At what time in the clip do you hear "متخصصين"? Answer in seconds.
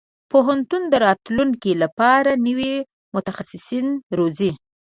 3.15-3.87